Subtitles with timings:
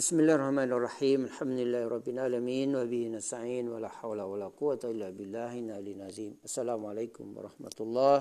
[0.00, 5.08] بسم الله الرحمن الرحيم الحمد لله رب العالمين وبه نستعين ولا حول ولا قوة إلا
[5.18, 8.16] بالله العلي العظيم السلام عليكم ورحمة الله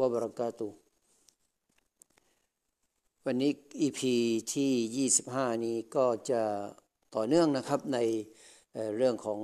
[0.00, 0.70] وبركاته
[3.26, 3.52] วันนี้
[3.86, 4.00] EP
[4.54, 6.42] ที่ 25 นี้ก็จะ
[7.14, 7.98] ต่อเนื่องนะครับใน
[8.72, 9.40] เอ่อเรื่องของ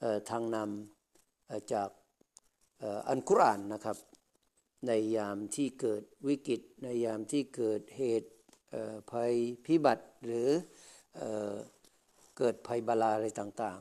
[0.00, 1.88] เออทางนำเอ่อจาก
[2.78, 3.96] เอ่ออันกุรอานนะครับ
[4.86, 8.30] ในยามที่เกิดวิกฤต ในยามที่เกิดเหตุ
[8.70, 9.32] เอ่อภัย
[9.66, 10.48] พิบัติหรือ
[11.17, 13.79] เเกิดภัยบาลาอะไรต่าง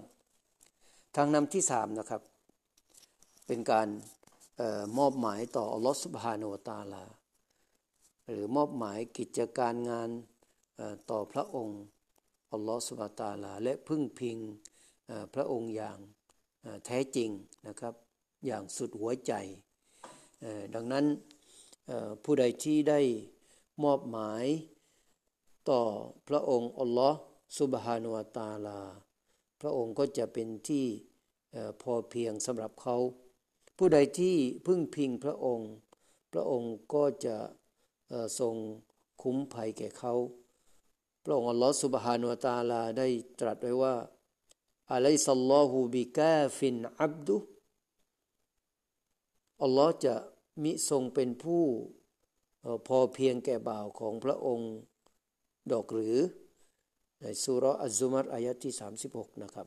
[0.56, 2.22] ๆ ทางนำที่สามนะครับ
[3.46, 3.88] เป็นการ
[4.60, 7.04] ออมอบหมายต่ออัลลอฮฺสุบฮานาอัลตาลา
[8.30, 10.10] หรือมอบหมายกิจการงาน
[11.10, 11.80] ต่อพระองค์
[12.52, 14.38] อัลลอฮฺสุบฮานูตาลา และพึ่งพิง
[15.34, 15.98] พระองค์อย่าง
[16.86, 17.30] แท้จริง
[17.68, 17.94] นะครับ
[18.46, 19.32] อย่างสุดหัวใจ
[20.74, 21.04] ดังนั้น
[22.24, 23.00] ผู้ใดที่ได้
[23.84, 24.44] มอบหมาย
[25.70, 25.82] ต่อ
[26.28, 27.16] พระองค์อัลลอฮฺ
[27.58, 28.80] สุบฮานะฮูวะตาลา
[29.60, 30.86] พระองค์ก็จะเป็นที่
[31.82, 32.96] พอเพียงสำหรับเขา
[33.76, 35.70] ผู้ใดที่พึ่งพิงพระองค์
[36.32, 37.36] พระองค์ก็จะ
[38.08, 38.54] เอ่อทรง
[39.22, 40.14] คุ้มภัยแก่เขา
[41.24, 43.08] พระองค์อัลลอฮฺสุบฮานุวะตาลาได้
[43.40, 43.94] ตรัสไว้ว่า
[44.92, 47.36] อะลัยซัลลอฮุบิกาฟินอับดุ
[49.62, 50.14] อัลลอฮ์จะ
[50.62, 51.64] มิทรงเป็นผู้
[52.86, 54.72] พอเพียงแก่บ่าวของพระองค์
[55.72, 56.16] ดอกหรือ
[57.20, 58.72] ในสุรอัซุมัตอายะที่
[59.06, 59.66] 36 นะครับ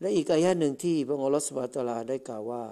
[0.00, 2.64] และอีกอายะหนึ่งที่พระองค์ลอสบาตลาได้กล่าวว่า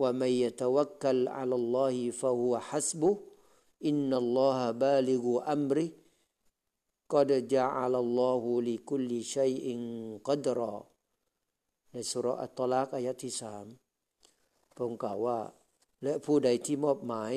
[0.00, 3.10] ว่ามัยตะวักกลอัลลอฮิฟะฮุฮัสบุ
[3.86, 5.86] อินนัลลอฮะบาลิกูอัมริ
[7.12, 9.78] กอดจาอัลลอฮุลิคุลิชัยอิง
[10.28, 10.74] กัดรอ
[11.92, 13.66] ในสุรอัตตลักอายะที่สาม
[14.74, 15.38] พระองค์กล่าวว่า
[16.02, 17.32] และผู้ใดที่มอบหมาย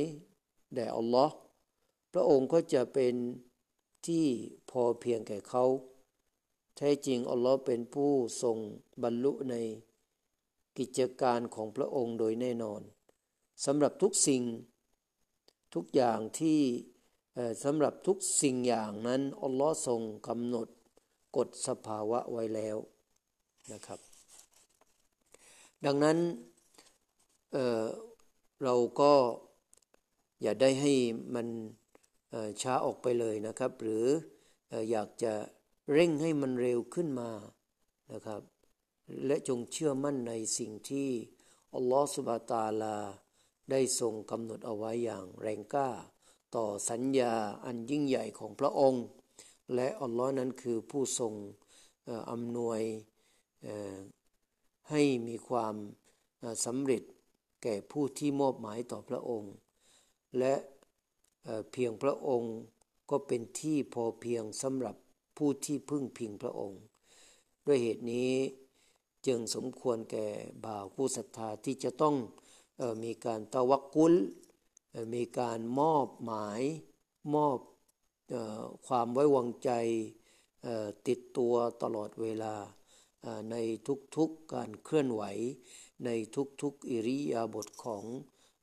[0.73, 1.35] แด่อัลลอฮ์
[2.17, 3.15] พระองค์ก็จะเป็น
[4.07, 4.25] ที่
[4.69, 5.65] พอเพียงแก่เขา
[6.77, 8.11] แท้จริงอัลลอฮ์เป็นผู้
[8.43, 8.57] ทรง
[9.03, 9.55] บรรลุใน
[10.77, 12.81] กิจการของพระองค์โดยแน่นอน
[13.65, 14.43] สำหรับทุกสิ่ง
[15.75, 16.59] ทุกอย่างที่
[17.63, 20.67] สำหรับทุกสิ่งอย่างนั้นอัลลอฮ์ทรงกำหนด
[21.37, 22.77] กฎสภาวะไว้แล้ว
[23.71, 23.99] นะครับ
[25.85, 26.17] ดังนั้น
[27.51, 29.13] เเราก็
[30.41, 30.93] อย่าได้ให้
[31.35, 31.47] มัน
[32.61, 34.05] ช้าออกไปเลยนะครับ หรือ
[34.91, 35.33] อยากจะ
[35.91, 37.29] เร่งให้มันเร็วขึ้นมา
[38.13, 38.41] นะครับ
[39.25, 41.09] และจงเชื่อมั่นในสิ่งที่
[41.75, 42.97] อัลลอฮฺสุบะตาลา
[43.71, 45.89] ได้ทรงกำหนดเอาไว้อย่างแรงกล้า
[46.55, 47.33] ต่อสัญญา
[47.65, 49.05] อันยิ่งใหญ่ของพระองค์
[49.75, 51.33] และอัลลอฮ์นั้นคือผู้ทรง
[52.31, 52.81] อำนวย
[54.89, 55.75] ให้มีความ
[56.65, 57.03] สำเร็จ
[57.63, 59.53] แก่ผู้ที่มอบหมายต่อพระองค์
[60.39, 60.53] และ
[61.71, 62.55] เพียงพระองค์
[63.09, 64.95] ก็เป็นที่พอเพียงสำหรับ
[65.37, 66.81] ผู้ที่พึ่งพิงพระองค์
[67.65, 68.33] ด้วยเหตุนี้
[69.27, 70.27] จึงสมควรแก่
[70.65, 72.15] บ่าวผู้ศรัทธาที่จะต้อง
[72.81, 74.13] ออมีการตะวักกุล
[75.13, 76.61] มีการมอบหมาย
[77.35, 77.57] มอบ
[78.33, 79.71] ออความไว้วางใจ
[81.07, 82.55] ติดตัวตลอดเวลา
[83.51, 83.55] ใน
[84.15, 85.23] ทุกๆการเคลื่อนไหว
[86.05, 86.09] ใน
[86.61, 88.03] ทุกๆอิริยาบถของ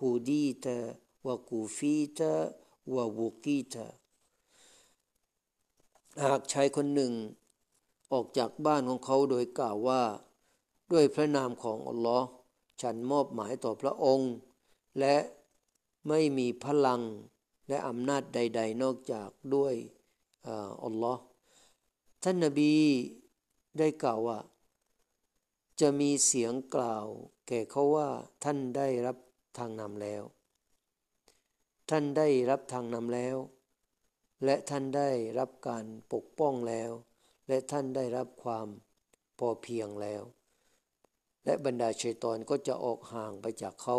[0.00, 0.66] هديت
[1.26, 2.20] وكفيت
[2.94, 3.76] ووقيت
[6.24, 7.12] หากชายคนหนึ่ง
[8.12, 10.02] ออกจากบ้านของเขาโดยกล่าวว่า
[10.92, 12.28] ด้วยพระนามของอัลลอฮ์
[12.82, 14.32] ฉันมอบหมายต่อพระองค์
[14.98, 15.16] และ
[16.08, 17.02] ไม่มีพลัง
[17.68, 19.74] และอำนาจใด ๆ นอกจากด้วย
[20.84, 21.22] อัลลอฮ์
[22.22, 22.74] ท่านนบี
[23.78, 24.38] ได้กล่าวว่า
[25.80, 27.06] จะมีเสียงกล่าว
[27.48, 28.08] แก่เขาว่า
[28.44, 29.16] ท่านได้รับ
[29.57, 30.23] ทางนำแล้ว
[31.89, 33.37] ท่านได้รับทางนำแล้ว
[34.45, 35.09] และท่านได้
[35.39, 36.91] รับการปกป้องแล้ว
[37.47, 38.67] และท่านได้รับความ
[39.39, 40.23] พอเพียงแล้ว
[41.45, 43.97] และบรรดาชัยตอนก็จะออกห่างไปจากเขา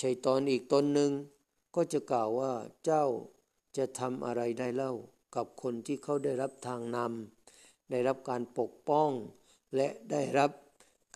[0.00, 1.12] ชัยตอนอีกตนหนึ่ง
[1.74, 2.52] ก็จะกล่าวว่า
[2.84, 3.04] เจ้า
[3.76, 4.92] จะทำอะไรได้เล่า
[5.36, 9.10] กับคนที่เขาได้รับทางนำได้รับการปกป้อง
[9.76, 10.50] และได้รับ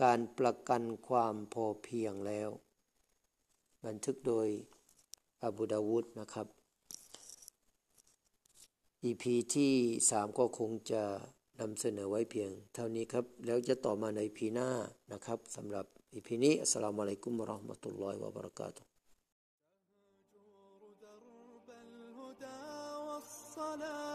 [0.02, 2.50] การประกันความพอเพียงแล้ว
[3.85, 4.47] บันทึกโดย
[5.44, 6.47] อบูดาวุธนะครับ
[9.03, 9.23] EP
[9.53, 9.73] ที่
[10.09, 11.03] สามก็คงจะ
[11.59, 14.69] นำเสนอไว้เพียงเท่านี้ครับ แล้วจะต่อมาใน EP หน้า
[15.13, 18.88] นะครับสำหรับ EP นี้อัสสลามุอะลัยกุมวะเราะห์มะตุลลอฮิวะบะเราะกาตุฮ์
[21.03, 22.62] درب الهدى
[23.07, 24.14] والصلاح